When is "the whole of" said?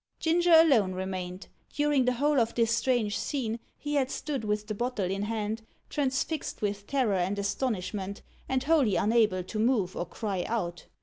2.05-2.55